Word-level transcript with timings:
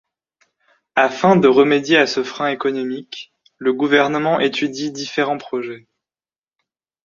Afin 0.95 1.35
de 1.35 1.47
remédier 1.47 1.97
à 1.99 2.07
ce 2.07 2.23
frein 2.23 2.47
économique, 2.47 3.35
le 3.59 3.71
gouvernement 3.71 4.39
étudie 4.39 4.91
différents 4.91 5.37
projets. 5.37 5.85